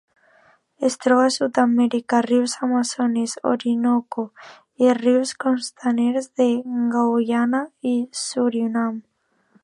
[0.87, 4.25] Es troba a Sud-amèrica: rius Amazones, Orinoco
[4.85, 6.49] i rius costaners de
[6.95, 8.97] Guaiana i Surinam.